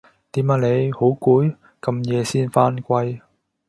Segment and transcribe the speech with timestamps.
[0.31, 0.91] 點啊你？
[0.93, 1.55] 好攰？
[1.79, 3.21] 咁夜先返歸